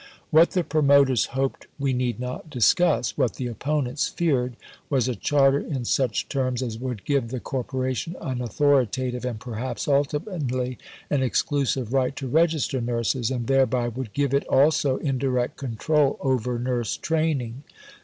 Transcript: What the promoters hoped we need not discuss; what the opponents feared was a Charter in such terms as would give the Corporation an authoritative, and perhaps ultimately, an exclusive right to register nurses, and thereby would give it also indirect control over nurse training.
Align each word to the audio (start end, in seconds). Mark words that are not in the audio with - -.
What 0.31 0.49
the 0.49 0.63
promoters 0.63 1.25
hoped 1.37 1.67
we 1.77 1.93
need 1.93 2.19
not 2.19 2.49
discuss; 2.49 3.15
what 3.19 3.35
the 3.35 3.45
opponents 3.45 4.07
feared 4.07 4.55
was 4.89 5.07
a 5.07 5.13
Charter 5.15 5.59
in 5.59 5.85
such 5.85 6.27
terms 6.27 6.63
as 6.63 6.79
would 6.79 7.05
give 7.05 7.27
the 7.27 7.39
Corporation 7.39 8.15
an 8.19 8.41
authoritative, 8.41 9.23
and 9.25 9.39
perhaps 9.39 9.87
ultimately, 9.87 10.79
an 11.11 11.21
exclusive 11.21 11.93
right 11.93 12.15
to 12.15 12.27
register 12.27 12.81
nurses, 12.81 13.29
and 13.29 13.45
thereby 13.45 13.89
would 13.89 14.13
give 14.13 14.33
it 14.33 14.43
also 14.47 14.97
indirect 14.97 15.57
control 15.57 16.17
over 16.19 16.57
nurse 16.57 16.97
training. 16.97 17.61